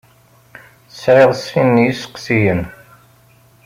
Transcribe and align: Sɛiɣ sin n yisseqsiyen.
Sɛiɣ 0.99 1.31
sin 1.43 1.67
n 1.75 1.81
yisseqsiyen. 1.85 2.61